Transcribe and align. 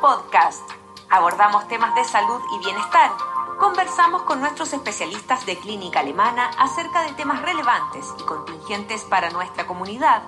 Podcast. 0.00 0.68
Abordamos 1.08 1.68
temas 1.68 1.94
de 1.94 2.02
salud 2.02 2.40
y 2.52 2.64
bienestar. 2.64 3.12
Conversamos 3.60 4.22
con 4.22 4.40
nuestros 4.40 4.72
especialistas 4.72 5.46
de 5.46 5.56
clínica 5.56 6.00
alemana 6.00 6.50
acerca 6.58 7.02
de 7.02 7.12
temas 7.12 7.40
relevantes 7.42 8.12
y 8.18 8.24
contingentes 8.24 9.02
para 9.02 9.30
nuestra 9.30 9.64
comunidad. 9.64 10.24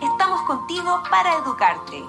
Estamos 0.00 0.40
contigo 0.42 1.02
para 1.10 1.34
educarte. 1.34 2.04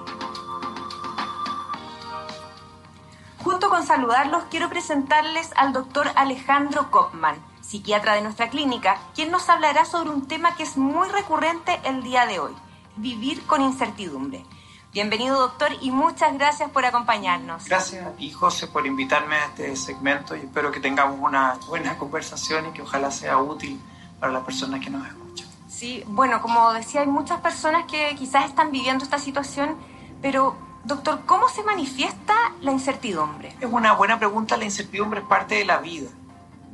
Junto 3.42 3.70
con 3.70 3.84
saludarlos, 3.84 4.44
quiero 4.48 4.68
presentarles 4.68 5.50
al 5.56 5.72
doctor 5.72 6.08
Alejandro 6.14 6.92
Kopman, 6.92 7.44
psiquiatra 7.60 8.14
de 8.14 8.22
nuestra 8.22 8.50
clínica, 8.50 9.00
quien 9.16 9.32
nos 9.32 9.48
hablará 9.48 9.84
sobre 9.84 10.10
un 10.10 10.28
tema 10.28 10.54
que 10.54 10.62
es 10.62 10.76
muy 10.76 11.08
recurrente 11.08 11.80
el 11.82 12.04
día 12.04 12.26
de 12.26 12.38
hoy, 12.38 12.54
vivir 12.94 13.44
con 13.48 13.62
incertidumbre. 13.62 14.46
Bienvenido 14.90 15.38
doctor 15.38 15.70
y 15.82 15.90
muchas 15.90 16.32
gracias 16.38 16.70
por 16.70 16.86
acompañarnos. 16.86 17.66
Gracias 17.66 18.06
a 18.06 18.12
ti 18.12 18.30
José 18.30 18.68
por 18.68 18.86
invitarme 18.86 19.36
a 19.36 19.44
este 19.44 19.76
segmento 19.76 20.34
y 20.34 20.40
espero 20.40 20.72
que 20.72 20.80
tengamos 20.80 21.20
una 21.20 21.58
buena 21.68 21.98
conversación 21.98 22.68
y 22.68 22.70
que 22.72 22.80
ojalá 22.80 23.10
sea 23.10 23.36
útil 23.36 23.78
para 24.18 24.32
las 24.32 24.44
personas 24.44 24.80
que 24.80 24.88
nos 24.88 25.06
escuchan. 25.06 25.46
Sí, 25.68 26.02
bueno, 26.06 26.40
como 26.40 26.72
decía, 26.72 27.02
hay 27.02 27.06
muchas 27.06 27.38
personas 27.42 27.84
que 27.84 28.14
quizás 28.16 28.46
están 28.46 28.72
viviendo 28.72 29.04
esta 29.04 29.18
situación, 29.18 29.76
pero 30.22 30.56
doctor, 30.84 31.20
¿cómo 31.26 31.50
se 31.50 31.62
manifiesta 31.62 32.34
la 32.62 32.72
incertidumbre? 32.72 33.54
Es 33.60 33.68
una 33.70 33.92
buena 33.92 34.18
pregunta, 34.18 34.56
la 34.56 34.64
incertidumbre 34.64 35.20
es 35.20 35.26
parte 35.26 35.56
de 35.56 35.66
la 35.66 35.78
vida. 35.80 36.08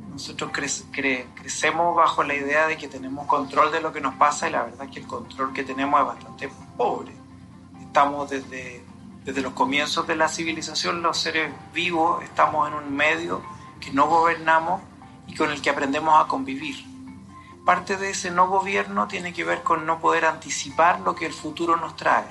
Nosotros 0.09 0.51
crecemos 0.53 1.93
bajo 1.93 2.23
la 2.23 2.33
idea 2.33 2.67
de 2.67 2.77
que 2.77 2.87
tenemos 2.87 3.27
control 3.27 3.73
de 3.73 3.81
lo 3.81 3.91
que 3.91 3.99
nos 3.99 4.15
pasa 4.15 4.47
y 4.47 4.53
la 4.53 4.63
verdad 4.63 4.85
es 4.85 4.91
que 4.91 4.99
el 5.01 5.07
control 5.07 5.51
que 5.51 5.65
tenemos 5.65 5.99
es 5.99 6.07
bastante 6.07 6.49
pobre 6.77 7.24
estamos 7.95 8.29
desde, 8.29 8.83
desde 9.23 9.41
los 9.41 9.53
comienzos 9.53 10.05
de 10.05 10.17
la 10.17 10.27
civilización, 10.27 11.01
los 11.01 11.17
seres 11.17 11.49
vivos, 11.73 12.21
estamos 12.25 12.67
en 12.67 12.73
un 12.73 12.93
medio 12.93 13.41
que 13.79 13.89
no 13.91 14.07
gobernamos 14.07 14.81
y 15.27 15.33
con 15.33 15.49
el 15.49 15.61
que 15.61 15.69
aprendemos 15.69 16.13
a 16.21 16.27
convivir. 16.27 16.75
Parte 17.65 17.95
de 17.95 18.09
ese 18.09 18.31
no 18.31 18.49
gobierno 18.49 19.07
tiene 19.07 19.31
que 19.31 19.45
ver 19.45 19.63
con 19.63 19.85
no 19.85 20.01
poder 20.01 20.25
anticipar 20.25 20.99
lo 20.99 21.15
que 21.15 21.25
el 21.25 21.31
futuro 21.31 21.77
nos 21.77 21.95
trae. 21.95 22.27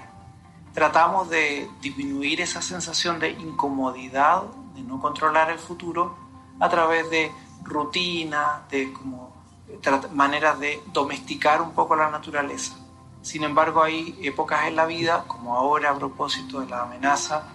Tratamos 0.75 1.31
de 1.31 1.67
disminuir 1.81 2.43
esa 2.43 2.61
sensación 2.61 3.19
de 3.19 3.31
incomodidad, 3.31 4.43
de 4.75 4.83
no 4.83 5.01
controlar 5.01 5.49
el 5.49 5.59
futuro, 5.59 6.15
a 6.61 6.69
través 6.69 7.09
de 7.09 7.33
rutinas, 7.63 8.69
de 8.69 8.93
como 8.93 9.33
maneras 10.13 10.61
de 10.61 10.83
domesticar 10.93 11.63
un 11.63 11.71
poco 11.71 11.97
la 11.97 12.11
naturaleza. 12.11 12.84
Sin 13.25 13.43
embargo, 13.43 13.83
hay 13.83 14.19
épocas 14.23 14.67
en 14.67 14.77
la 14.77 14.85
vida, 14.85 15.25
como 15.27 15.57
ahora 15.57 15.91
a 15.91 15.95
propósito 15.95 16.61
de 16.61 16.67
la 16.67 16.83
amenaza 16.83 17.49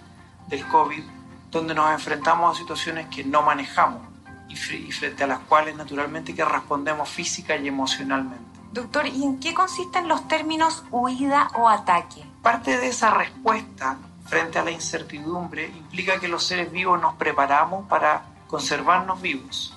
del 0.48 0.66
COVID, 0.66 1.04
donde 1.48 1.74
nos 1.76 1.92
enfrentamos 1.92 2.56
a 2.56 2.58
situaciones 2.58 3.06
que 3.06 3.22
no 3.22 3.42
manejamos 3.42 4.02
y 4.48 4.56
frente 4.56 5.22
a 5.22 5.28
las 5.28 5.38
cuales 5.38 5.76
naturalmente 5.76 6.34
que 6.34 6.44
respondemos 6.44 7.08
física 7.08 7.56
y 7.56 7.68
emocionalmente. 7.68 8.42
Doctor, 8.72 9.06
¿y 9.06 9.22
en 9.22 9.38
qué 9.38 9.54
consisten 9.54 10.08
los 10.08 10.26
términos 10.26 10.82
huida 10.90 11.52
o 11.54 11.68
ataque? 11.68 12.24
Parte 12.42 12.76
de 12.76 12.88
esa 12.88 13.14
respuesta 13.14 13.96
frente 14.26 14.58
a 14.58 14.64
la 14.64 14.72
incertidumbre 14.72 15.68
implica 15.68 16.18
que 16.18 16.26
los 16.26 16.42
seres 16.42 16.72
vivos 16.72 17.00
nos 17.00 17.14
preparamos 17.14 17.86
para 17.86 18.24
conservarnos 18.48 19.22
vivos. 19.22 19.72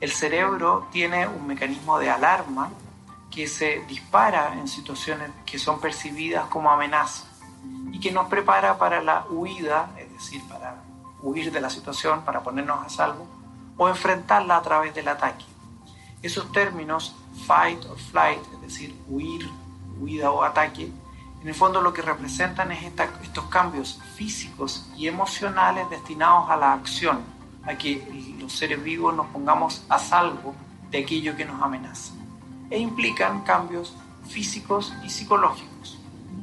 El 0.00 0.10
cerebro 0.10 0.88
tiene 0.90 1.26
un 1.26 1.46
mecanismo 1.46 1.98
de 1.98 2.08
alarma 2.08 2.70
que 3.34 3.48
se 3.48 3.80
dispara 3.88 4.54
en 4.54 4.68
situaciones 4.68 5.30
que 5.44 5.58
son 5.58 5.80
percibidas 5.80 6.46
como 6.46 6.70
amenaza 6.70 7.24
y 7.90 7.98
que 7.98 8.12
nos 8.12 8.28
prepara 8.28 8.78
para 8.78 9.02
la 9.02 9.26
huida, 9.28 9.90
es 9.98 10.12
decir, 10.12 10.40
para 10.48 10.76
huir 11.20 11.50
de 11.50 11.60
la 11.60 11.68
situación, 11.68 12.22
para 12.22 12.42
ponernos 12.42 12.84
a 12.86 12.88
salvo, 12.88 13.26
o 13.76 13.88
enfrentarla 13.88 14.56
a 14.56 14.62
través 14.62 14.94
del 14.94 15.08
ataque. 15.08 15.44
Esos 16.22 16.52
términos, 16.52 17.16
fight 17.46 17.84
or 17.86 17.98
flight, 17.98 18.40
es 18.54 18.60
decir, 18.60 18.94
huir, 19.08 19.50
huida 19.98 20.30
o 20.30 20.44
ataque, 20.44 20.92
en 21.42 21.48
el 21.48 21.54
fondo 21.54 21.82
lo 21.82 21.92
que 21.92 22.02
representan 22.02 22.70
es 22.70 22.84
estos 22.84 23.44
cambios 23.46 24.00
físicos 24.14 24.88
y 24.96 25.08
emocionales 25.08 25.90
destinados 25.90 26.48
a 26.50 26.56
la 26.56 26.72
acción, 26.72 27.20
a 27.64 27.74
que 27.74 28.36
los 28.38 28.52
seres 28.52 28.82
vivos 28.82 29.14
nos 29.14 29.26
pongamos 29.26 29.84
a 29.88 29.98
salvo 29.98 30.54
de 30.90 30.98
aquello 30.98 31.36
que 31.36 31.44
nos 31.44 31.60
amenaza 31.60 32.12
e 32.74 32.78
implican 32.78 33.42
cambios 33.42 33.94
físicos 34.28 34.92
y 35.04 35.08
psicológicos 35.08 35.98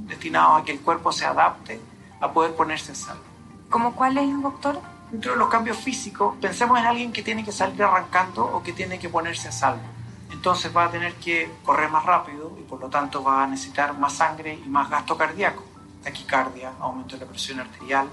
destinados 0.07 0.61
a 0.61 0.65
que 0.65 0.71
el 0.71 0.79
cuerpo 0.79 1.11
se 1.11 1.25
adapte 1.25 1.81
a 2.21 2.31
poder 2.31 2.55
ponerse 2.55 2.93
a 2.93 2.95
salvo. 2.95 3.23
¿Cómo 3.69 3.93
cuál 3.95 4.17
es, 4.17 4.41
doctor? 4.41 4.79
Dentro 5.11 5.33
de 5.33 5.37
los 5.37 5.49
cambios 5.49 5.77
físicos, 5.77 6.35
pensemos 6.39 6.79
en 6.79 6.85
alguien 6.85 7.11
que 7.11 7.21
tiene 7.21 7.43
que 7.43 7.51
salir 7.51 7.83
arrancando 7.83 8.45
o 8.45 8.63
que 8.63 8.71
tiene 8.71 8.97
que 8.97 9.09
ponerse 9.09 9.49
a 9.49 9.51
salvo. 9.51 9.83
Entonces 10.31 10.75
va 10.75 10.85
a 10.85 10.91
tener 10.91 11.15
que 11.15 11.51
correr 11.65 11.89
más 11.89 12.05
rápido 12.05 12.55
y 12.57 12.63
por 12.63 12.79
lo 12.79 12.89
tanto 12.89 13.21
va 13.21 13.43
a 13.43 13.47
necesitar 13.47 13.97
más 13.97 14.13
sangre 14.13 14.53
y 14.53 14.69
más 14.69 14.89
gasto 14.89 15.17
cardíaco, 15.17 15.63
taquicardia, 16.01 16.71
aumento 16.79 17.17
de 17.17 17.25
la 17.25 17.29
presión 17.29 17.59
arterial. 17.59 18.07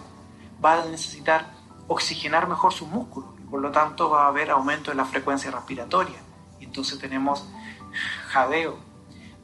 Va 0.65 0.83
a 0.83 0.85
necesitar 0.87 1.47
oxigenar 1.87 2.49
mejor 2.49 2.73
sus 2.73 2.89
músculos 2.89 3.31
y 3.39 3.43
por 3.43 3.61
lo 3.61 3.71
tanto 3.71 4.11
va 4.11 4.25
a 4.25 4.29
haber 4.29 4.51
aumento 4.51 4.91
de 4.91 4.97
la 4.97 5.05
frecuencia 5.05 5.53
respiratoria. 5.53 6.19
Y 6.59 6.65
entonces 6.65 6.99
tenemos 6.99 7.47
jadeo, 8.29 8.79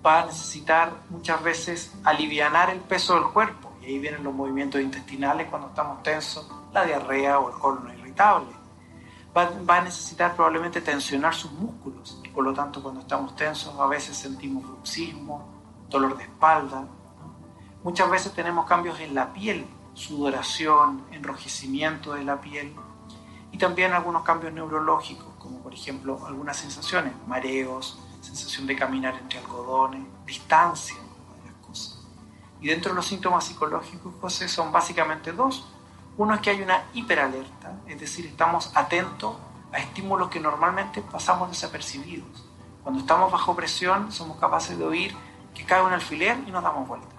va 0.04 0.22
a 0.22 0.26
necesitar 0.26 0.92
muchas 1.08 1.42
veces 1.42 1.92
alivianar 2.04 2.70
el 2.70 2.80
peso 2.80 3.14
del 3.14 3.24
cuerpo. 3.32 3.72
Y 3.82 3.86
ahí 3.86 3.98
vienen 3.98 4.22
los 4.22 4.34
movimientos 4.34 4.80
intestinales 4.80 5.48
cuando 5.48 5.68
estamos 5.68 6.02
tensos, 6.02 6.50
la 6.72 6.84
diarrea 6.84 7.38
o 7.38 7.50
el 7.50 7.58
colon 7.58 7.92
irritable. 7.98 8.52
Va, 9.36 9.50
va, 9.68 9.78
a 9.78 9.82
necesitar 9.82 10.34
probablemente 10.34 10.80
tensionar 10.80 11.34
sus 11.34 11.50
músculos. 11.52 12.20
Y 12.22 12.28
por 12.28 12.44
lo 12.44 12.54
tanto, 12.54 12.82
cuando 12.82 13.00
estamos 13.00 13.34
tensos, 13.34 13.78
a 13.78 13.86
veces 13.86 14.16
sentimos 14.16 14.62
bruxismo, 14.62 15.48
dolor 15.88 16.16
de 16.16 16.24
espalda. 16.24 16.86
Muchas 17.82 18.10
veces 18.10 18.32
tenemos 18.32 18.66
cambios 18.66 19.00
en 19.00 19.14
la 19.14 19.32
piel, 19.32 19.66
sudoración, 19.94 21.04
enrojecimiento 21.10 22.14
de 22.14 22.24
la 22.24 22.40
piel. 22.40 22.74
Y 23.52 23.58
también 23.58 23.92
algunos 23.92 24.22
cambios 24.22 24.52
neurológicos, 24.52 25.34
como 25.38 25.60
por 25.60 25.74
ejemplo 25.74 26.24
algunas 26.26 26.56
sensaciones, 26.56 27.12
mareos, 27.26 28.03
sensación 28.24 28.66
de 28.66 28.74
caminar 28.74 29.14
entre 29.16 29.38
algodones, 29.38 30.02
distancia 30.24 30.96
de 30.96 31.50
las 31.50 31.66
cosas. 31.66 32.00
Y 32.60 32.68
dentro 32.68 32.90
de 32.90 32.96
los 32.96 33.06
síntomas 33.06 33.44
psicológicos, 33.44 34.14
José, 34.20 34.48
son 34.48 34.72
básicamente 34.72 35.32
dos. 35.32 35.66
Uno 36.16 36.34
es 36.34 36.40
que 36.40 36.50
hay 36.50 36.62
una 36.62 36.84
hiperalerta, 36.94 37.80
es 37.86 38.00
decir, 38.00 38.26
estamos 38.26 38.70
atentos 38.74 39.36
a 39.72 39.78
estímulos 39.78 40.28
que 40.28 40.40
normalmente 40.40 41.02
pasamos 41.02 41.50
desapercibidos. 41.50 42.46
Cuando 42.82 43.00
estamos 43.00 43.30
bajo 43.30 43.54
presión, 43.56 44.12
somos 44.12 44.38
capaces 44.38 44.78
de 44.78 44.84
oír 44.84 45.14
que 45.52 45.64
cae 45.64 45.82
un 45.82 45.92
alfiler 45.92 46.38
y 46.46 46.50
nos 46.50 46.62
damos 46.62 46.86
vuelta. 46.86 47.14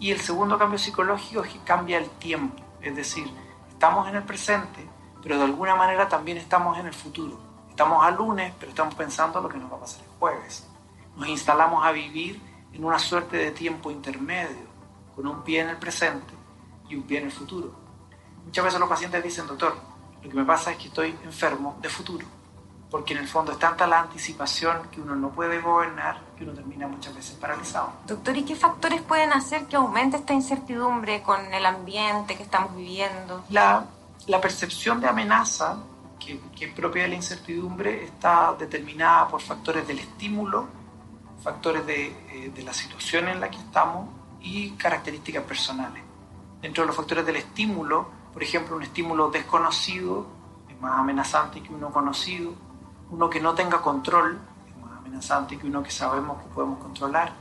Y 0.00 0.10
el 0.10 0.20
segundo 0.20 0.58
cambio 0.58 0.78
psicológico 0.78 1.44
es 1.44 1.52
que 1.52 1.60
cambia 1.60 1.98
el 1.98 2.10
tiempo, 2.10 2.62
es 2.80 2.94
decir, 2.96 3.32
estamos 3.68 4.08
en 4.08 4.16
el 4.16 4.24
presente, 4.24 4.84
pero 5.22 5.38
de 5.38 5.44
alguna 5.44 5.76
manera 5.76 6.08
también 6.08 6.38
estamos 6.38 6.76
en 6.78 6.86
el 6.86 6.94
futuro 6.94 7.51
Estamos 7.82 8.04
a 8.06 8.10
lunes, 8.12 8.52
pero 8.60 8.70
estamos 8.70 8.94
pensando 8.94 9.40
lo 9.40 9.48
que 9.48 9.58
nos 9.58 9.72
va 9.72 9.74
a 9.74 9.80
pasar 9.80 10.02
el 10.04 10.18
jueves. 10.20 10.68
Nos 11.16 11.26
instalamos 11.26 11.84
a 11.84 11.90
vivir 11.90 12.40
en 12.72 12.84
una 12.84 12.96
suerte 12.96 13.36
de 13.36 13.50
tiempo 13.50 13.90
intermedio, 13.90 14.68
con 15.16 15.26
un 15.26 15.42
pie 15.42 15.62
en 15.62 15.70
el 15.70 15.78
presente 15.78 16.32
y 16.88 16.94
un 16.94 17.02
pie 17.02 17.18
en 17.18 17.24
el 17.24 17.32
futuro. 17.32 17.72
Muchas 18.44 18.64
veces 18.64 18.78
los 18.78 18.88
pacientes 18.88 19.24
dicen, 19.24 19.48
doctor, 19.48 19.74
lo 20.22 20.30
que 20.30 20.36
me 20.36 20.44
pasa 20.44 20.70
es 20.70 20.76
que 20.76 20.86
estoy 20.86 21.18
enfermo 21.24 21.76
de 21.82 21.88
futuro, 21.88 22.24
porque 22.88 23.14
en 23.14 23.18
el 23.18 23.26
fondo 23.26 23.50
es 23.50 23.58
tanta 23.58 23.84
la 23.88 23.98
anticipación 23.98 24.88
que 24.92 25.00
uno 25.00 25.16
no 25.16 25.30
puede 25.30 25.60
gobernar 25.60 26.20
que 26.38 26.44
uno 26.44 26.52
termina 26.52 26.86
muchas 26.86 27.16
veces 27.16 27.34
paralizado. 27.34 27.94
Doctor, 28.06 28.36
¿y 28.36 28.44
qué 28.44 28.54
factores 28.54 29.02
pueden 29.02 29.32
hacer 29.32 29.66
que 29.66 29.74
aumente 29.74 30.18
esta 30.18 30.34
incertidumbre 30.34 31.20
con 31.24 31.52
el 31.52 31.66
ambiente 31.66 32.36
que 32.36 32.44
estamos 32.44 32.76
viviendo? 32.76 33.42
La, 33.50 33.86
la 34.28 34.40
percepción 34.40 35.00
de 35.00 35.08
amenaza 35.08 35.78
que, 36.24 36.66
es 36.66 36.72
propia 36.72 37.02
de 37.02 37.08
la 37.08 37.14
incertidumbre 37.16 38.04
está 38.04 38.54
determinada 38.58 39.28
por 39.28 39.40
factores 39.40 39.86
del 39.86 39.98
estímulo, 39.98 40.68
factores 41.42 41.84
de, 41.86 42.06
eh, 42.06 42.52
de 42.54 42.62
la 42.62 42.72
situación 42.72 43.28
en 43.28 43.40
la 43.40 43.50
que 43.50 43.58
estamos 43.58 44.08
y 44.40 44.70
características 44.70 45.44
personales. 45.44 46.02
Dentro 46.60 46.84
de 46.84 46.88
los 46.88 46.96
factores 46.96 47.26
del 47.26 47.36
estímulo, 47.36 48.08
por 48.32 48.42
ejemplo, 48.42 48.76
un 48.76 48.82
estímulo 48.82 49.30
desconocido 49.30 50.26
es 50.68 50.80
más 50.80 50.98
amenazante 50.98 51.62
que 51.62 51.72
uno 51.72 51.90
conocido, 51.90 52.52
uno 53.10 53.28
que 53.28 53.40
no 53.40 53.54
tenga 53.54 53.82
control 53.82 54.38
es 54.68 54.76
más 54.82 54.98
amenazante 54.98 55.58
que 55.58 55.66
uno 55.66 55.82
que 55.82 55.90
sabemos 55.90 56.40
que 56.42 56.48
podemos 56.48 56.78
controlar, 56.78 57.32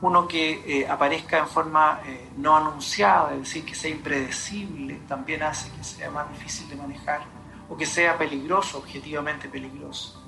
uno 0.00 0.26
que 0.26 0.80
eh, 0.80 0.88
aparezca 0.88 1.38
en 1.38 1.46
forma 1.46 2.00
eh, 2.04 2.30
no 2.36 2.56
anunciada, 2.56 3.32
es 3.32 3.40
decir, 3.40 3.64
que 3.64 3.74
sea 3.74 3.90
impredecible, 3.90 5.00
también 5.08 5.42
hace 5.42 5.70
que 5.70 5.84
sea 5.84 6.10
más 6.10 6.28
difícil 6.30 6.68
de 6.68 6.76
manejar 6.76 7.35
o 7.68 7.76
que 7.76 7.86
sea 7.86 8.16
peligroso, 8.16 8.78
objetivamente 8.78 9.48
peligroso. 9.48 10.22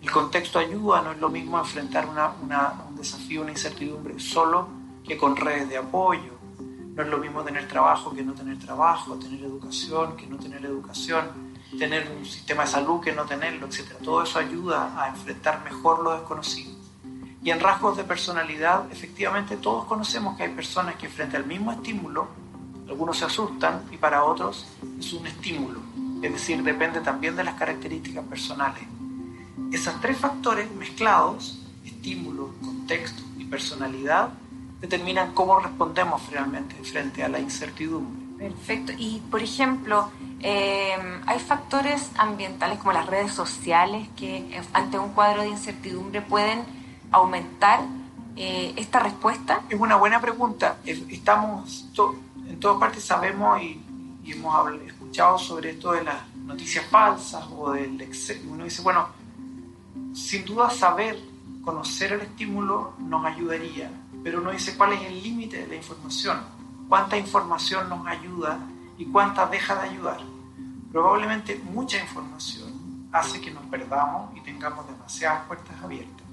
El 0.00 0.10
contexto 0.10 0.58
ayuda, 0.58 1.02
no 1.02 1.12
es 1.12 1.18
lo 1.18 1.28
mismo 1.28 1.58
enfrentar 1.58 2.06
un 2.06 2.96
desafío, 2.96 3.42
una 3.42 3.50
incertidumbre 3.50 4.18
solo 4.20 4.68
que 5.04 5.16
con 5.16 5.36
redes 5.36 5.68
de 5.68 5.76
apoyo. 5.76 6.38
No 6.94 7.02
es 7.02 7.08
lo 7.08 7.18
mismo 7.18 7.42
tener 7.42 7.66
trabajo 7.66 8.12
que 8.14 8.22
no 8.22 8.32
tener 8.32 8.58
trabajo, 8.58 9.14
tener 9.16 9.42
educación 9.42 10.16
que 10.16 10.26
no 10.26 10.36
tener 10.36 10.64
educación, 10.64 11.54
tener 11.78 12.10
un 12.16 12.24
sistema 12.24 12.64
de 12.64 12.70
salud 12.70 13.00
que 13.00 13.12
no 13.12 13.24
tenerlo, 13.24 13.66
etc. 13.66 13.94
Todo 14.02 14.22
eso 14.22 14.38
ayuda 14.38 15.00
a 15.00 15.08
enfrentar 15.08 15.62
mejor 15.64 16.02
lo 16.02 16.12
desconocido. 16.12 16.72
Y 17.42 17.50
en 17.50 17.60
rasgos 17.60 17.96
de 17.96 18.04
personalidad, 18.04 18.90
efectivamente 18.90 19.56
todos 19.56 19.84
conocemos 19.86 20.36
que 20.36 20.44
hay 20.44 20.50
personas 20.50 20.96
que 20.96 21.08
frente 21.08 21.36
al 21.36 21.46
mismo 21.46 21.72
estímulo, 21.72 22.28
algunos 22.88 23.18
se 23.18 23.24
asustan 23.24 23.84
y 23.92 23.96
para 23.96 24.24
otros 24.24 24.66
es 24.98 25.12
un 25.12 25.26
estímulo. 25.26 25.80
Es 26.22 26.32
decir, 26.32 26.62
depende 26.62 27.00
también 27.00 27.36
de 27.36 27.44
las 27.44 27.54
características 27.54 28.24
personales. 28.24 28.82
Esos 29.72 30.00
tres 30.00 30.18
factores 30.18 30.70
mezclados, 30.74 31.62
estímulo, 31.84 32.54
contexto 32.60 33.22
y 33.38 33.44
personalidad, 33.44 34.30
determinan 34.80 35.32
cómo 35.34 35.58
respondemos 35.60 36.30
realmente 36.30 36.74
frente 36.84 37.22
a 37.22 37.28
la 37.28 37.38
incertidumbre. 37.38 38.28
Perfecto. 38.38 38.92
Y, 38.96 39.20
por 39.30 39.42
ejemplo, 39.42 40.10
em, 40.40 41.20
hay 41.26 41.38
factores 41.40 42.10
ambientales 42.16 42.78
como 42.78 42.92
las 42.92 43.06
redes 43.06 43.32
sociales 43.32 44.08
que 44.16 44.36
eh, 44.36 44.62
ante 44.72 44.98
un 44.98 45.10
cuadro 45.10 45.42
de 45.42 45.48
incertidumbre 45.48 46.22
pueden 46.22 46.64
aumentar 47.10 47.80
eh, 48.36 48.72
esta 48.76 49.00
respuesta. 49.00 49.62
Es 49.68 49.80
una 49.80 49.96
buena 49.96 50.20
pregunta. 50.20 50.78
Estamos, 50.84 51.88
en 52.48 52.60
todas 52.60 52.78
partes 52.78 53.02
sabemos 53.04 53.60
y, 53.60 53.84
hemos 54.26 54.54
escuchado 55.08 55.38
sobre 55.38 55.70
esto 55.70 55.92
de 55.92 56.04
las 56.04 56.34
noticias 56.36 56.84
falsas 56.86 57.44
o 57.56 57.72
del 57.72 58.00
exceso. 58.00 58.40
Uno 58.48 58.64
dice, 58.64 58.82
bueno, 58.82 59.08
sin 60.14 60.44
duda 60.44 60.70
saber, 60.70 61.18
conocer 61.64 62.12
el 62.12 62.20
estímulo 62.20 62.94
nos 62.98 63.24
ayudaría 63.24 63.90
pero 64.22 64.40
no 64.40 64.50
dice 64.50 64.76
cuál 64.76 64.92
es 64.94 65.02
el 65.02 65.22
límite 65.22 65.58
de 65.58 65.68
la 65.68 65.76
información, 65.76 66.38
cuánta 66.88 67.16
información 67.16 67.88
nos 67.88 68.06
ayuda 68.06 68.58
y 68.96 69.06
cuánta 69.06 69.46
deja 69.46 69.74
de 69.76 69.88
ayudar. 69.88 70.20
Probablemente 70.90 71.56
mucha 71.56 71.98
información 71.98 73.08
hace 73.12 73.40
que 73.40 73.50
nos 73.50 73.64
perdamos 73.66 74.36
y 74.36 74.40
tengamos 74.40 74.86
demasiadas 74.86 75.46
puertas 75.46 75.74
abiertas. 75.82 76.26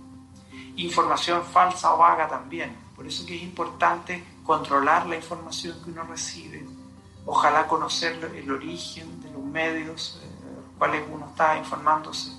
Información 0.77 1.43
falsa 1.43 1.93
o 1.93 1.99
vaga 1.99 2.27
también, 2.27 2.75
por 2.95 3.05
eso 3.05 3.25
que 3.25 3.35
es 3.35 3.43
importante 3.43 4.23
controlar 4.43 5.05
la 5.05 5.15
información 5.15 5.81
que 5.83 5.91
uno 5.91 6.03
recibe, 6.03 6.65
ojalá 7.25 7.67
conocer 7.67 8.31
el 8.35 8.51
origen 8.51 9.21
de 9.21 9.31
los 9.31 9.43
medios, 9.43 10.21
eh, 10.23 10.27
cuáles 10.77 11.03
uno 11.11 11.27
está 11.27 11.57
informándose 11.57 12.31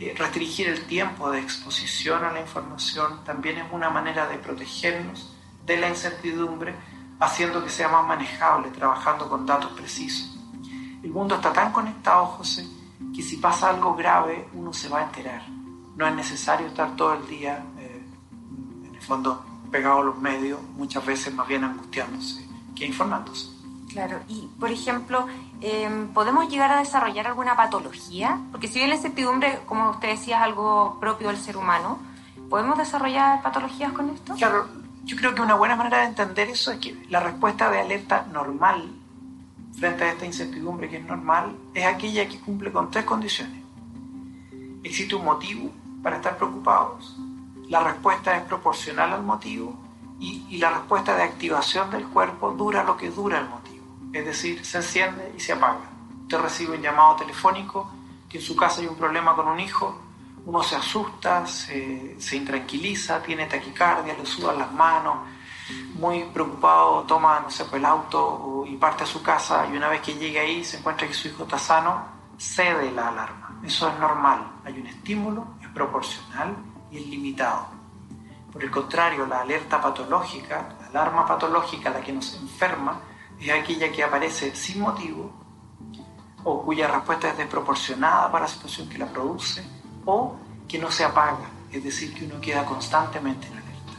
eh, 0.00 0.14
restringir 0.16 0.66
el 0.66 0.86
tiempo 0.86 1.30
de 1.30 1.40
exposición 1.40 2.24
a 2.24 2.32
la 2.32 2.40
información 2.40 3.22
también 3.22 3.58
es 3.58 3.70
una 3.70 3.90
manera 3.90 4.26
de 4.26 4.38
protegernos 4.38 5.30
de 5.66 5.76
la 5.76 5.90
incertidumbre, 5.90 6.74
haciendo 7.20 7.62
que 7.62 7.68
sea 7.68 7.88
más 7.88 8.06
manejable, 8.06 8.70
trabajando 8.70 9.28
con 9.28 9.44
datos 9.44 9.72
precisos. 9.72 10.38
El 11.02 11.10
mundo 11.10 11.34
está 11.34 11.52
tan 11.52 11.70
conectado, 11.70 12.24
José, 12.24 12.66
que 13.14 13.22
si 13.22 13.36
pasa 13.36 13.68
algo 13.68 13.94
grave 13.94 14.48
uno 14.54 14.72
se 14.72 14.88
va 14.88 15.00
a 15.00 15.04
enterar. 15.04 15.42
No 15.96 16.06
es 16.06 16.14
necesario 16.14 16.68
estar 16.68 16.96
todo 16.96 17.12
el 17.12 17.26
día, 17.26 17.62
eh, 17.78 18.02
en 18.86 18.94
el 18.94 19.02
fondo, 19.02 19.44
pegado 19.70 20.00
a 20.00 20.04
los 20.04 20.16
medios, 20.16 20.62
muchas 20.76 21.04
veces 21.04 21.34
más 21.34 21.46
bien 21.46 21.62
angustiándose 21.62 22.48
que 22.74 22.86
informándose. 22.86 23.50
Claro, 23.92 24.20
y 24.28 24.48
por 24.58 24.70
ejemplo, 24.70 25.26
em, 25.60 26.08
¿podemos 26.08 26.48
llegar 26.48 26.70
a 26.70 26.78
desarrollar 26.78 27.26
alguna 27.26 27.56
patología? 27.56 28.40
Porque 28.52 28.68
si 28.68 28.78
bien 28.78 28.90
la 28.90 28.96
incertidumbre, 28.96 29.60
como 29.66 29.90
usted 29.90 30.10
decía, 30.10 30.36
es 30.36 30.42
algo 30.42 30.98
propio 31.00 31.28
del 31.28 31.38
ser 31.38 31.56
humano, 31.56 31.98
¿podemos 32.48 32.78
desarrollar 32.78 33.42
patologías 33.42 33.92
con 33.92 34.10
esto? 34.10 34.34
Claro, 34.34 34.68
yo 35.04 35.16
creo 35.16 35.34
que 35.34 35.42
una 35.42 35.54
buena 35.54 35.74
manera 35.74 35.98
de 35.98 36.06
entender 36.06 36.50
eso 36.50 36.70
es 36.70 36.78
que 36.78 37.04
la 37.08 37.20
respuesta 37.20 37.68
de 37.70 37.80
alerta 37.80 38.26
normal 38.30 38.92
frente 39.76 40.04
a 40.04 40.12
esta 40.12 40.26
incertidumbre 40.26 40.88
que 40.88 40.98
es 40.98 41.04
normal 41.04 41.56
es 41.74 41.84
aquella 41.84 42.28
que 42.28 42.38
cumple 42.38 42.70
con 42.70 42.90
tres 42.90 43.04
condiciones. 43.04 43.60
Existe 44.84 45.16
un 45.16 45.24
motivo 45.24 45.70
para 46.02 46.16
estar 46.16 46.36
preocupados, 46.36 47.16
la 47.68 47.80
respuesta 47.80 48.36
es 48.36 48.42
proporcional 48.44 49.12
al 49.12 49.22
motivo 49.22 49.74
y, 50.18 50.44
y 50.48 50.58
la 50.58 50.70
respuesta 50.70 51.16
de 51.16 51.22
activación 51.22 51.90
del 51.90 52.04
cuerpo 52.04 52.52
dura 52.52 52.84
lo 52.84 52.96
que 52.96 53.10
dura 53.10 53.38
el 53.38 53.48
motivo 53.48 53.59
es 54.12 54.24
decir, 54.24 54.64
se 54.64 54.78
enciende 54.78 55.32
y 55.36 55.40
se 55.40 55.52
apaga. 55.52 55.80
Usted 56.22 56.38
recibe 56.38 56.76
un 56.76 56.82
llamado 56.82 57.16
telefónico 57.16 57.90
que 58.28 58.38
en 58.38 58.44
su 58.44 58.54
casa 58.54 58.80
hay 58.80 58.86
un 58.86 58.96
problema 58.96 59.34
con 59.34 59.48
un 59.48 59.58
hijo, 59.58 60.00
uno 60.46 60.62
se 60.62 60.76
asusta, 60.76 61.46
se, 61.46 62.16
intranquiliza, 62.32 63.22
tiene 63.22 63.46
taquicardia, 63.46 64.16
le 64.16 64.24
sudan 64.24 64.58
las 64.58 64.72
manos, 64.72 65.16
muy 65.94 66.24
preocupado 66.32 67.02
toma, 67.02 67.40
no 67.40 67.50
sé, 67.50 67.64
pues, 67.64 67.80
el 67.80 67.86
auto 67.86 68.64
y 68.66 68.76
parte 68.76 69.04
a 69.04 69.06
su 69.06 69.22
casa 69.22 69.68
y 69.70 69.76
una 69.76 69.88
vez 69.88 70.00
que 70.00 70.14
llega 70.14 70.40
ahí 70.40 70.64
se 70.64 70.78
encuentra 70.78 71.06
que 71.06 71.14
su 71.14 71.28
hijo 71.28 71.44
está 71.44 71.58
sano, 71.58 72.04
cede 72.38 72.90
la 72.92 73.08
alarma. 73.08 73.60
Eso 73.62 73.88
es 73.88 73.98
normal. 73.98 74.50
Hay 74.64 74.78
un 74.80 74.86
estímulo, 74.86 75.46
es 75.60 75.68
proporcional 75.68 76.56
y 76.90 76.98
es 76.98 77.06
limitado. 77.06 77.66
Por 78.52 78.64
el 78.64 78.70
contrario, 78.70 79.26
la 79.26 79.40
alerta 79.40 79.80
patológica, 79.80 80.76
la 80.80 80.86
alarma 81.00 81.26
patológica, 81.26 81.90
la 81.90 82.00
que 82.00 82.12
nos 82.12 82.34
enferma, 82.34 83.00
es 83.40 83.50
aquella 83.50 83.90
que 83.90 84.04
aparece 84.04 84.54
sin 84.54 84.80
motivo 84.80 85.32
o 86.44 86.62
cuya 86.62 86.88
respuesta 86.88 87.30
es 87.30 87.38
desproporcionada 87.38 88.30
para 88.30 88.44
la 88.44 88.50
situación 88.50 88.88
que 88.88 88.98
la 88.98 89.06
produce 89.06 89.64
o 90.04 90.36
que 90.68 90.78
no 90.78 90.90
se 90.90 91.04
apaga, 91.04 91.50
es 91.70 91.82
decir, 91.82 92.14
que 92.14 92.24
uno 92.26 92.40
queda 92.40 92.64
constantemente 92.64 93.46
en 93.46 93.54
alerta. 93.54 93.92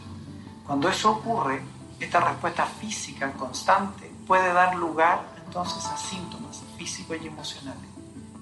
Cuando 0.66 0.90
eso 0.90 1.12
ocurre, 1.12 1.62
esta 2.00 2.20
respuesta 2.20 2.66
física 2.66 3.32
constante 3.34 4.12
puede 4.26 4.54
dar 4.54 4.76
lugar 4.76 5.22
entonces 5.46 5.86
a 5.86 5.98
síntomas 5.98 6.64
físicos 6.78 7.18
y 7.22 7.28
emocionales, 7.28 7.90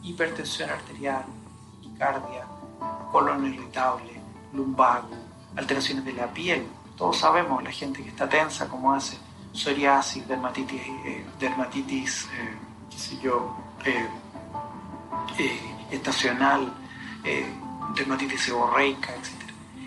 hipertensión 0.03 0.69
arterial, 0.69 1.25
taquicardia, 1.75 2.45
colon 3.11 3.45
irritable, 3.47 4.21
lumbago, 4.53 5.09
alteraciones 5.55 6.05
de 6.05 6.13
la 6.13 6.27
piel. 6.27 6.67
Todos 6.95 7.17
sabemos 7.17 7.63
la 7.63 7.71
gente 7.71 8.03
que 8.03 8.09
está 8.09 8.29
tensa, 8.29 8.67
como 8.69 8.93
hace 8.93 9.17
psoriasis, 9.59 10.25
dermatitis, 10.25 10.81
eh, 11.05 11.25
dermatitis 11.37 12.29
eh, 12.33 12.57
qué 12.89 12.97
sé 12.97 13.19
yo, 13.19 13.57
eh, 13.83 14.07
estacional, 15.91 16.71
dermatitis 17.95 18.41
seborreica, 18.41 19.13
etc. 19.15 19.31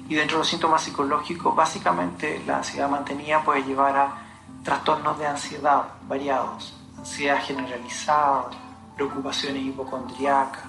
Y 0.08 0.14
dentro 0.14 0.36
de 0.36 0.40
los 0.40 0.48
síntomas 0.48 0.82
psicológicos, 0.82 1.54
básicamente 1.54 2.42
la 2.46 2.58
ansiedad 2.58 2.88
mantenida 2.88 3.42
puede 3.42 3.62
llevar 3.62 3.96
a 3.96 4.14
trastornos 4.62 5.18
de 5.18 5.26
ansiedad 5.26 5.84
variados, 6.06 6.74
ansiedad 6.98 7.42
generalizada, 7.42 8.50
preocupaciones 8.94 9.62
hipocondriacas, 9.62 10.64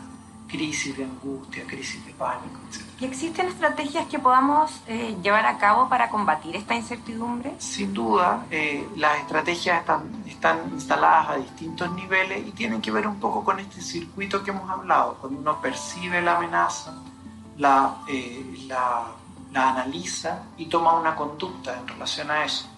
crisis 0.47 0.97
de 0.97 1.03
angustia, 1.05 1.65
crisis 1.65 2.05
de 2.05 2.13
pánico, 2.13 2.59
etc. 2.69 2.92
¿Y 3.03 3.05
existen 3.05 3.47
estrategias 3.49 4.07
que 4.07 4.17
podamos 4.17 4.71
eh, 4.87 5.17
llevar 5.21 5.45
a 5.45 5.57
cabo 5.57 5.89
para 5.89 6.07
combatir 6.07 6.55
esta 6.55 6.73
incertidumbre? 6.73 7.53
Sin 7.57 7.93
duda, 7.93 8.45
eh, 8.49 8.87
las 8.95 9.17
estrategias 9.17 9.83
están, 10.25 10.71
instaladas 10.71 11.31
a 11.31 11.35
distintos 11.35 11.91
niveles 11.91 12.47
y 12.47 12.51
tienen 12.51 12.81
que 12.81 12.91
ver 12.91 13.05
un 13.05 13.19
poco 13.19 13.43
con 13.43 13.59
este 13.59 13.81
circuito 13.81 14.41
que 14.41 14.51
hemos 14.51 14.69
hablado. 14.69 15.17
Cuando 15.19 15.37
uno 15.37 15.59
percibe 15.59 16.21
la 16.21 16.37
amenaza, 16.37 16.93
la, 17.57 17.97
eh, 18.07 18.69
analiza 19.53 20.43
y 20.55 20.67
toma 20.67 20.93
una 20.93 21.13
conducta 21.13 21.77
en 21.77 21.85
relación 21.85 22.31
a 22.31 22.45
eso. 22.45 22.69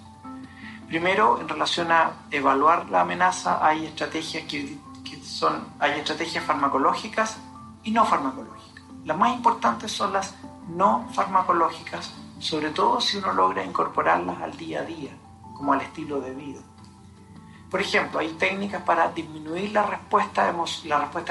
Primero, 0.87 1.39
en 1.39 1.47
relación 1.47 1.91
a 1.91 2.13
evaluar 2.31 2.89
la 2.89 3.01
amenaza, 3.01 3.63
hay 3.63 3.85
estrategias 3.85 4.45
que 4.45 4.79
son, 5.23 5.67
hay 5.77 5.99
estrategias 5.99 6.43
farmacológicas 6.43 7.37
y 7.83 7.91
no 7.91 8.03
farmacológicas. 8.05 8.64
Las 9.05 9.19
más 9.19 9.35
importantes 9.35 9.91
son 9.91 10.13
las 10.13 10.33
no 10.67 11.07
farmacológicas, 11.13 12.11
sobre 12.39 12.71
todo 12.71 12.99
si 12.99 13.17
uno 13.17 13.33
logra 13.33 13.63
incorporarlas 13.63 14.41
al 14.41 14.57
día 14.57 14.79
a 14.79 14.83
día, 14.83 15.11
como 15.53 15.73
al 15.73 15.81
estilo 15.81 16.19
de 16.19 16.33
vida. 16.33 16.59
Por 17.69 17.81
ejemplo, 17.81 18.19
hay 18.19 18.29
técnicas 18.29 18.81
para 18.81 19.11
disminuir 19.11 19.71
la 19.73 19.83
respuesta, 19.83 20.51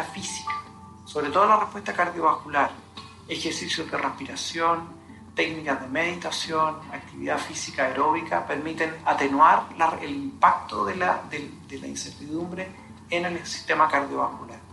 física, 0.05 0.53
sobre 1.05 1.31
todo 1.31 1.47
la 1.47 1.57
respuesta 1.57 1.93
cardiovascular, 1.93 2.71
ejercicios 3.27 3.91
de 3.91 3.99
respiración, 3.99 4.91
técnicas 5.35 5.81
de 5.81 5.89
meditación, 5.89 6.77
actividad 6.93 7.39
física 7.39 7.87
aeróbica, 7.87 8.47
permiten 8.47 8.95
atenuar 9.05 9.67
el 10.01 10.15
impacto 10.15 10.85
de 10.85 10.95
la, 10.95 11.25
de 11.29 11.79
la 11.81 11.89
incertidumbre 11.89 12.71
en 13.11 13.25
el 13.25 13.45
sistema 13.45 13.89
cardiovascular 13.89 14.64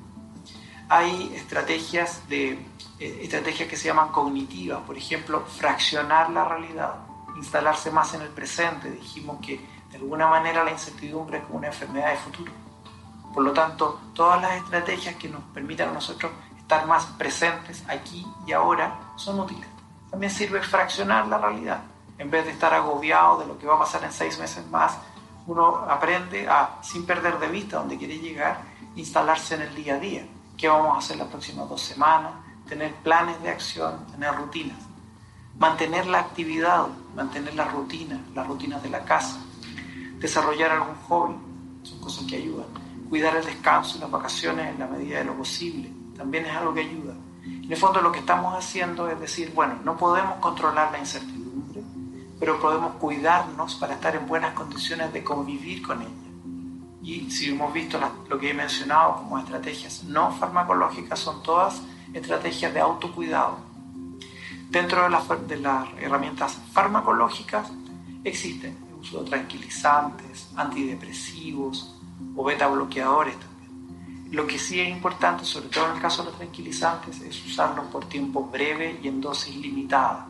hay 0.92 1.34
estrategias, 1.34 2.28
de, 2.28 2.52
eh, 3.00 3.20
estrategias 3.22 3.70
que 3.70 3.78
se 3.78 3.88
llaman 3.88 4.10
cognitivas, 4.10 4.82
por 4.82 4.98
ejemplo, 4.98 5.46
fraccionar 5.46 6.30
la 6.32 6.44
realidad, 6.44 6.96
instalarse 7.38 7.90
más 7.92 8.14
en 8.14 8.24
el 8.24 8.28
presente. 8.28 8.92
Dijimos 8.92 9.38
que 9.42 9.66
de 9.90 9.96
alguna 9.96 10.28
manera 10.28 10.66
la 10.66 10.72
incertidumbre 10.72 11.38
es 11.38 11.46
como 11.46 11.60
una 11.60 11.68
enfermedad 11.68 12.12
de 12.12 12.18
futuro. 12.18 12.52
Por 13.34 13.42
lo 13.42 13.54
tanto, 13.54 14.02
todas 14.14 14.42
las 14.42 14.58
estrategias 14.58 15.16
que 15.16 15.30
nos 15.30 15.42
permitan 15.54 15.88
a 15.88 15.94
nosotros 15.94 16.30
estar 16.58 16.86
más 16.86 17.06
presentes 17.18 17.86
aquí 17.88 18.28
y 18.46 18.52
ahora 18.52 19.14
son 19.16 19.40
útiles. 19.40 19.70
También 20.10 20.30
sirve 20.30 20.62
fraccionar 20.62 21.26
la 21.28 21.38
realidad. 21.38 21.84
En 22.18 22.30
vez 22.30 22.44
de 22.44 22.52
estar 22.52 22.74
agobiado 22.74 23.40
de 23.40 23.48
lo 23.48 23.58
que 23.58 23.66
va 23.66 23.76
a 23.76 23.80
pasar 23.80 24.04
en 24.04 24.12
seis 24.12 24.38
meses 24.38 24.68
más, 24.68 24.98
uno 25.48 25.86
aprende 25.90 26.50
a, 26.50 26.80
sin 26.82 27.06
perder 27.06 27.40
de 27.40 27.48
vista 27.48 27.78
dónde 27.78 27.98
quiere 27.98 28.20
llegar, 28.20 28.60
instalarse 28.98 29.56
en 29.56 29.62
el 29.62 29.74
día 29.74 29.96
a 29.96 30.00
día. 30.00 30.26
¿Qué 30.62 30.68
vamos 30.68 30.94
a 30.94 31.00
hacer 31.00 31.18
las 31.18 31.28
próximas 31.28 31.68
dos 31.68 31.82
semanas? 31.82 32.34
Tener 32.70 32.94
planes 32.98 33.42
de 33.42 33.50
acción, 33.50 34.06
tener 34.12 34.32
rutinas. 34.36 34.78
Mantener 35.58 36.06
la 36.06 36.20
actividad, 36.20 36.86
mantener 37.16 37.56
la 37.56 37.66
rutina, 37.66 38.22
las 38.36 38.46
rutinas 38.46 38.84
de 38.84 38.92
la 38.92 39.04
casa. 39.04 39.40
Desarrollar 40.20 40.70
algún 40.70 40.96
hobby, 41.08 41.36
son 41.82 42.00
cosas 42.00 42.26
que 42.28 42.36
ayudan. 42.36 42.68
Cuidar 43.10 43.38
el 43.38 43.44
descanso 43.44 43.98
y 43.98 44.02
las 44.02 44.12
vacaciones 44.12 44.68
en 44.68 44.78
la 44.78 44.86
medida 44.86 45.18
de 45.18 45.26
lo 45.26 45.34
posible, 45.34 45.92
también 46.16 46.46
es 46.46 46.56
algo 46.56 46.76
que 46.76 46.82
ayuda. 46.82 47.16
En 47.44 47.72
el 47.72 47.78
fondo 47.78 48.00
lo 48.00 48.12
que 48.12 48.20
estamos 48.20 48.54
haciendo 48.54 49.10
es 49.10 49.20
decir, 49.20 49.52
bueno, 49.56 49.80
no 49.84 49.98
podemos 49.98 50.36
controlar 50.36 50.92
la 50.92 51.00
incertidumbre, 51.00 51.82
pero 52.40 52.60
podemos 52.60 52.94
cuidarnos 52.98 53.74
para 53.78 53.96
estar 53.96 54.16
en 54.16 54.28
buenas 54.28 54.54
condiciones 54.54 55.12
de 55.12 55.24
convivir 55.24 55.82
con 55.82 56.04
ella. 56.04 56.21
Y 57.04 57.32
si 57.32 57.50
hemos 57.50 57.74
visto 57.74 58.00
lo 58.30 58.40
que 58.40 58.52
he 58.52 58.54
mencionado 58.54 59.16
como 59.18 59.40
estrategias 59.40 60.04
no 60.04 60.32
farmacológicas, 60.32 61.20
son 61.20 61.42
todas 61.42 61.82
estrategias 62.14 62.74
de 62.74 62.80
autocuidado. 62.80 63.58
Dentro 64.70 65.04
de 65.04 65.38
de 65.48 65.58
las 65.58 65.90
herramientas 66.00 66.58
farmacológicas 66.72 67.72
existen 68.24 68.78
el 68.88 69.00
uso 69.00 69.24
de 69.24 69.30
tranquilizantes, 69.30 70.50
antidepresivos 70.56 71.96
o 72.36 72.44
beta 72.44 72.68
bloqueadores 72.68 73.36
también. 73.38 74.32
Lo 74.32 74.48
que 74.48 74.58
sí 74.58 74.80
es 74.80 74.90
importante, 74.90 75.44
sobre 75.44 75.68
todo 75.68 75.90
en 75.90 75.96
el 75.96 76.02
caso 76.02 76.24
de 76.24 76.30
los 76.30 76.38
tranquilizantes, 76.38 77.20
es 77.22 77.46
usarlos 77.46 77.88
por 77.88 78.06
tiempo 78.08 78.46
breve 78.46 79.00
y 79.04 79.10
en 79.10 79.20
dosis 79.20 79.58
limitada, 79.58 80.28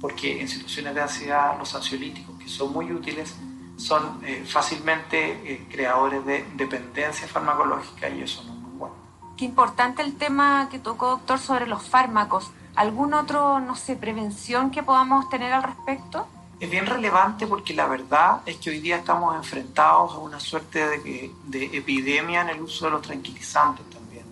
porque 0.00 0.40
en 0.40 0.48
situaciones 0.48 0.94
de 0.94 1.02
ansiedad 1.02 1.58
los 1.58 1.74
ansiolíticos, 1.74 2.38
que 2.38 2.48
son 2.48 2.72
muy 2.72 2.90
útiles, 2.92 3.34
son 3.82 4.20
eh, 4.24 4.44
fácilmente 4.46 5.40
eh, 5.44 5.66
creadores 5.70 6.24
de 6.24 6.46
dependencia 6.54 7.26
farmacológica 7.26 8.08
y 8.08 8.22
eso 8.22 8.44
no 8.44 8.52
es 8.52 8.58
muy 8.58 8.78
bueno. 8.78 8.94
Qué 9.36 9.44
importante 9.44 10.02
el 10.02 10.14
tema 10.14 10.68
que 10.70 10.78
tocó, 10.78 11.10
doctor, 11.10 11.38
sobre 11.38 11.66
los 11.66 11.82
fármacos. 11.82 12.50
¿Algún 12.76 13.12
otro, 13.12 13.60
no 13.60 13.74
sé, 13.74 13.96
prevención 13.96 14.70
que 14.70 14.82
podamos 14.82 15.28
tener 15.28 15.52
al 15.52 15.64
respecto? 15.64 16.26
Es 16.60 16.70
bien 16.70 16.86
relevante 16.86 17.46
porque 17.46 17.74
la 17.74 17.86
verdad 17.86 18.40
es 18.46 18.56
que 18.58 18.70
hoy 18.70 18.78
día 18.78 18.96
estamos 18.96 19.34
enfrentados 19.34 20.12
a 20.14 20.18
una 20.18 20.38
suerte 20.38 20.86
de, 20.86 21.32
de 21.44 21.64
epidemia 21.76 22.42
en 22.42 22.50
el 22.50 22.62
uso 22.62 22.84
de 22.84 22.92
los 22.92 23.02
tranquilizantes 23.02 23.84
también. 23.90 24.24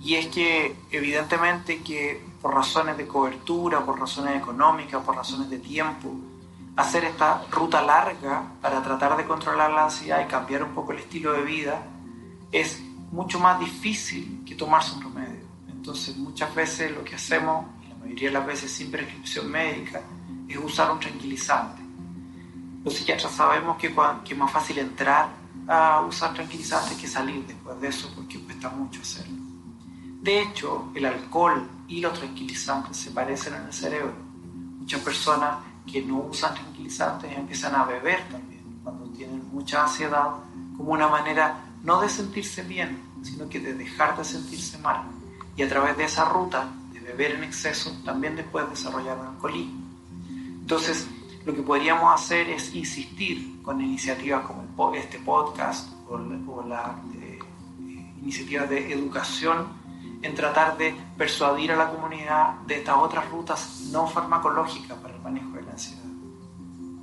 Y 0.00 0.14
es 0.14 0.28
que 0.28 0.76
evidentemente 0.92 1.82
que 1.82 2.24
por 2.40 2.54
razones 2.54 2.96
de 2.96 3.06
cobertura, 3.06 3.84
por 3.84 3.98
razones 3.98 4.36
económicas, 4.36 5.02
por 5.04 5.16
razones 5.16 5.50
de 5.50 5.58
tiempo, 5.58 6.14
hacer 6.80 7.04
esta 7.04 7.44
ruta 7.50 7.82
larga 7.82 8.52
para 8.60 8.82
tratar 8.82 9.16
de 9.16 9.24
controlar 9.24 9.70
la 9.70 9.84
ansiedad 9.84 10.24
y 10.24 10.28
cambiar 10.28 10.64
un 10.64 10.74
poco 10.74 10.92
el 10.92 10.98
estilo 10.98 11.32
de 11.32 11.42
vida 11.42 11.82
es 12.52 12.82
mucho 13.12 13.38
más 13.38 13.58
difícil 13.60 14.42
que 14.46 14.54
tomarse 14.54 14.94
un 14.96 15.02
remedio. 15.02 15.46
Entonces 15.68 16.16
muchas 16.16 16.54
veces 16.54 16.92
lo 16.92 17.04
que 17.04 17.14
hacemos, 17.14 17.66
la 17.88 17.94
mayoría 17.96 18.28
de 18.28 18.34
las 18.34 18.46
veces 18.46 18.70
sin 18.70 18.90
prescripción 18.90 19.50
médica, 19.50 20.02
es 20.48 20.56
usar 20.56 20.90
un 20.90 21.00
tranquilizante. 21.00 21.82
Los 22.84 22.94
psiquiatras 22.94 23.32
sabemos 23.32 23.76
que, 23.76 23.94
que 24.24 24.32
es 24.32 24.38
más 24.38 24.50
fácil 24.50 24.78
entrar 24.78 25.28
a 25.68 26.00
usar 26.00 26.34
tranquilizantes 26.34 26.96
que 26.96 27.06
salir 27.06 27.46
después 27.46 27.80
de 27.80 27.88
eso 27.88 28.10
porque 28.14 28.40
cuesta 28.40 28.70
mucho 28.70 29.00
hacerlo. 29.00 29.36
De 30.22 30.42
hecho, 30.42 30.90
el 30.94 31.06
alcohol 31.06 31.68
y 31.88 32.00
los 32.00 32.18
tranquilizantes 32.18 32.96
se 32.96 33.10
parecen 33.10 33.54
en 33.54 33.66
el 33.66 33.72
cerebro. 33.72 34.14
Muchas 34.78 35.00
personas 35.00 35.58
que 35.90 36.02
no 36.02 36.18
usan 36.18 36.54
tranquilizantes 36.54 37.36
empiezan 37.36 37.74
a 37.74 37.84
beber 37.84 38.20
también 38.28 38.60
cuando 38.82 39.06
tienen 39.10 39.48
mucha 39.52 39.82
ansiedad, 39.82 40.28
como 40.76 40.92
una 40.92 41.08
manera 41.08 41.60
no 41.82 42.00
de 42.00 42.08
sentirse 42.08 42.62
bien, 42.62 43.02
sino 43.22 43.48
que 43.48 43.60
de 43.60 43.74
dejar 43.74 44.16
de 44.16 44.24
sentirse 44.24 44.78
mal. 44.78 45.02
Y 45.56 45.62
a 45.62 45.68
través 45.68 45.96
de 45.96 46.04
esa 46.04 46.24
ruta 46.24 46.68
de 46.92 47.00
beber 47.00 47.32
en 47.32 47.44
exceso, 47.44 47.92
también 48.04 48.36
después 48.36 48.68
desarrollar 48.70 49.18
un 49.18 49.26
alcoholismo. 49.26 49.80
Entonces, 50.60 51.06
lo 51.44 51.54
que 51.54 51.62
podríamos 51.62 52.14
hacer 52.14 52.48
es 52.48 52.74
insistir 52.74 53.62
con 53.62 53.80
iniciativas 53.80 54.46
como 54.46 54.94
este 54.94 55.18
podcast 55.18 55.90
o, 56.08 56.18
la 56.66 56.96
eh, 57.14 57.38
iniciativa 58.22 58.66
de 58.66 58.92
educación 58.92 59.66
en 60.22 60.34
tratar 60.34 60.76
de 60.76 60.94
persuadir 61.16 61.72
a 61.72 61.76
la 61.76 61.90
comunidad 61.90 62.54
de 62.66 62.76
estas 62.76 62.96
otras 62.96 63.28
rutas 63.30 63.88
no 63.90 64.06
farmacológicas 64.06 64.96
para 64.98 65.14
el 65.14 65.20
manejo 65.22 65.49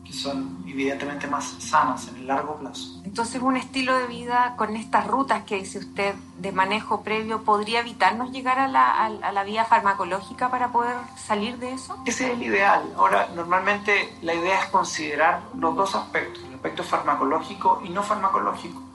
que 0.08 0.14
son 0.14 0.64
evidentemente 0.66 1.28
más 1.28 1.56
sanas 1.60 2.08
en 2.08 2.16
el 2.18 2.28
largo 2.28 2.56
plazo. 2.56 3.02
Entonces, 3.04 3.42
un 3.42 3.58
estilo 3.58 3.98
de 3.98 4.08
vida 4.08 4.56
con 4.58 4.76
estas 4.76 5.06
rutas 5.06 5.44
que 5.44 5.58
dice 5.58 5.80
usted 5.80 6.16
de 6.38 6.52
manejo 6.52 7.02
previo 7.02 7.44
podría 7.44 7.82
evitarnos 7.82 8.32
llegar 8.32 8.58
a 8.60 8.68
la, 8.68 9.06
a 9.06 9.32
la 9.32 9.44
vía 9.44 9.66
farmacológica 9.66 10.50
para 10.50 10.72
poder 10.72 10.96
salir 11.18 11.58
de 11.58 11.74
eso? 11.74 11.98
Ese 12.06 12.28
es 12.28 12.34
el 12.34 12.44
ideal. 12.44 12.84
Ahora, 12.96 13.28
normalmente 13.36 14.18
la 14.22 14.34
idea 14.34 14.62
es 14.62 14.70
considerar 14.70 15.42
los 15.58 15.76
dos 15.76 15.96
aspectos, 15.96 16.44
el 16.48 16.56
aspecto 16.56 16.84
farmacológico 16.84 17.82
y 17.84 17.90
no 17.90 18.04
farmacológico 18.04 18.88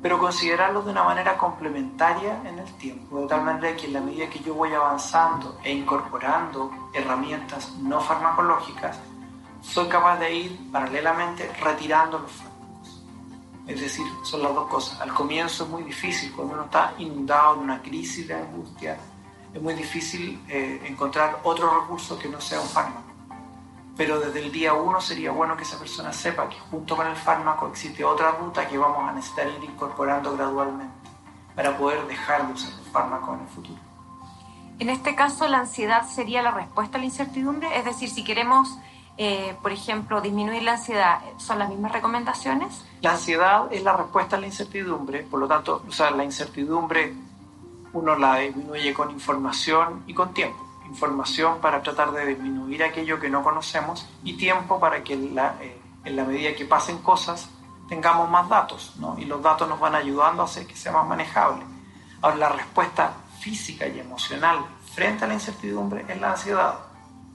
pero 0.00 0.18
considerarlo 0.18 0.82
de 0.82 0.92
una 0.92 1.02
manera 1.02 1.36
complementaria 1.36 2.40
en 2.44 2.58
el 2.60 2.72
tiempo, 2.74 3.20
de 3.20 3.26
tal 3.26 3.42
manera 3.42 3.76
que 3.76 3.86
en 3.86 3.94
la 3.94 4.00
medida 4.00 4.28
que 4.28 4.38
yo 4.38 4.54
voy 4.54 4.72
avanzando 4.72 5.58
e 5.64 5.72
incorporando 5.72 6.70
herramientas 6.92 7.72
no 7.80 8.00
farmacológicas, 8.00 8.98
soy 9.60 9.88
capaz 9.88 10.18
de 10.18 10.34
ir 10.34 10.70
paralelamente 10.70 11.50
retirando 11.60 12.18
los 12.18 12.30
fármacos. 12.30 13.02
Es 13.66 13.80
decir, 13.80 14.06
son 14.24 14.42
las 14.42 14.54
dos 14.54 14.68
cosas. 14.68 15.00
Al 15.00 15.12
comienzo 15.12 15.64
es 15.64 15.70
muy 15.70 15.82
difícil, 15.82 16.32
cuando 16.32 16.54
uno 16.54 16.64
está 16.64 16.94
inundado 16.98 17.54
en 17.54 17.60
una 17.60 17.82
crisis 17.82 18.26
de 18.26 18.34
angustia, 18.34 18.98
es 19.52 19.60
muy 19.60 19.74
difícil 19.74 20.42
eh, 20.48 20.80
encontrar 20.84 21.40
otro 21.42 21.80
recurso 21.80 22.18
que 22.18 22.28
no 22.28 22.40
sea 22.40 22.60
un 22.60 22.68
fármaco 22.68 23.08
pero 23.98 24.20
desde 24.20 24.38
el 24.38 24.52
día 24.52 24.74
uno 24.74 25.00
sería 25.00 25.32
bueno 25.32 25.56
que 25.56 25.64
esa 25.64 25.76
persona 25.76 26.12
sepa 26.12 26.48
que 26.48 26.56
junto 26.70 26.96
con 26.96 27.08
el 27.08 27.16
fármaco 27.16 27.66
existe 27.66 28.04
otra 28.04 28.30
ruta 28.30 28.66
que 28.68 28.78
vamos 28.78 29.02
a 29.08 29.12
necesitar 29.12 29.48
ir 29.48 29.64
incorporando 29.64 30.34
gradualmente 30.36 30.94
para 31.56 31.76
poder 31.76 32.06
dejar 32.06 32.46
de 32.46 32.52
usar 32.52 32.72
el 32.78 32.92
fármaco 32.92 33.34
en 33.34 33.40
el 33.40 33.48
futuro. 33.48 33.80
En 34.78 34.88
este 34.88 35.16
caso, 35.16 35.48
la 35.48 35.58
ansiedad 35.58 36.06
sería 36.06 36.40
la 36.42 36.52
respuesta 36.52 36.96
a 36.96 37.00
la 37.00 37.06
incertidumbre, 37.06 37.76
es 37.76 37.84
decir, 37.84 38.08
si 38.08 38.22
queremos, 38.22 38.78
eh, 39.18 39.56
por 39.60 39.72
ejemplo, 39.72 40.20
disminuir 40.20 40.62
la 40.62 40.72
ansiedad, 40.72 41.20
¿son 41.36 41.58
las 41.58 41.68
mismas 41.68 41.92
recomendaciones? 41.92 42.84
La 43.02 43.12
ansiedad 43.12 43.70
es 43.70 43.82
la 43.82 43.96
respuesta 43.96 44.36
a 44.36 44.40
la 44.40 44.46
incertidumbre, 44.46 45.24
por 45.24 45.40
lo 45.40 45.46
tanto, 45.46 45.82
o 45.86 45.92
sea, 45.92 46.10
la 46.10 46.24
incertidumbre 46.24 47.14
uno 47.92 48.16
la 48.16 48.36
disminuye 48.36 48.94
con 48.94 49.10
información 49.10 50.04
y 50.06 50.14
con 50.14 50.32
tiempo 50.32 50.68
información 50.88 51.60
para 51.60 51.82
tratar 51.82 52.12
de 52.12 52.26
disminuir 52.26 52.82
aquello 52.82 53.20
que 53.20 53.28
no 53.28 53.42
conocemos 53.42 54.06
y 54.24 54.36
tiempo 54.36 54.80
para 54.80 55.04
que 55.04 55.16
la, 55.16 55.56
eh, 55.60 55.78
en 56.04 56.16
la 56.16 56.24
medida 56.24 56.54
que 56.54 56.64
pasen 56.64 56.98
cosas 56.98 57.48
tengamos 57.88 58.28
más 58.28 58.48
datos, 58.48 58.94
¿no? 58.98 59.16
Y 59.18 59.24
los 59.24 59.42
datos 59.42 59.68
nos 59.68 59.80
van 59.80 59.94
ayudando 59.94 60.42
a 60.42 60.44
hacer 60.46 60.66
que 60.66 60.76
sea 60.76 60.92
más 60.92 61.06
manejable. 61.06 61.64
Ahora, 62.20 62.36
la 62.36 62.48
respuesta 62.50 63.12
física 63.40 63.86
y 63.86 64.00
emocional 64.00 64.58
frente 64.92 65.24
a 65.24 65.28
la 65.28 65.34
incertidumbre 65.34 66.04
es 66.08 66.20
la 66.20 66.32
ansiedad. 66.32 66.78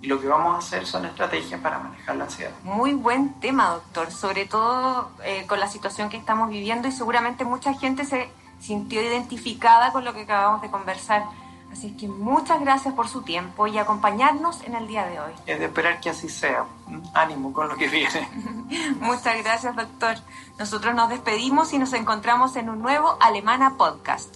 Y 0.04 0.08
lo 0.08 0.20
que 0.20 0.28
vamos 0.28 0.54
a 0.54 0.58
hacer 0.58 0.86
son 0.86 1.06
estrategias 1.06 1.62
para 1.62 1.80
manejar 1.80 2.18
la 2.18 2.26
ansiedad. 2.26 2.52
Muy 2.64 2.94
buen 2.94 3.40
tema, 3.40 3.70
doctor, 3.70 4.12
sobre 4.12 4.46
todo 4.46 5.12
eh, 5.24 5.46
con 5.48 5.62
la 5.62 5.70
situación 5.70 6.10
que 6.10 6.18
estamos 6.18 6.50
viviendo 6.50 6.90
y 6.90 6.92
seguramente 6.92 7.46
mucha 7.46 7.74
gente 7.74 8.04
se 8.04 8.30
sintió 8.60 9.02
identificada 9.02 9.94
con 9.94 10.04
lo 10.04 10.14
que 10.14 10.24
acabamos 10.24 10.62
de 10.62 10.70
conversar. 10.70 11.24
Así 11.72 11.96
que 11.96 12.10
muchas 12.10 12.60
gracias 12.60 12.94
por 12.94 13.08
su 13.08 13.22
tiempo 13.22 13.66
y 13.66 13.78
acompañarnos 13.78 14.62
en 14.64 14.76
el 14.76 14.88
día 14.88 15.06
de 15.06 15.22
hoy. 15.22 15.32
Es 15.46 15.58
de 15.58 15.66
esperar 15.66 16.02
que 16.02 16.10
así 16.10 16.28
sea. 16.28 16.66
Ánimo 17.14 17.54
con 17.54 17.70
lo 17.70 17.78
que 17.78 17.88
viene. 17.88 18.30
muchas 19.00 19.42
gracias, 19.42 19.74
doctor. 19.74 20.18
Nosotros 20.60 20.94
nos 20.94 21.08
despedimos 21.08 21.72
y 21.72 21.80
nos 21.80 21.94
encontramos 21.94 22.58
en 22.58 22.70
un 22.70 22.82
nuevo 22.82 23.18
Alemana 23.22 23.78
Podcast. 23.78 24.36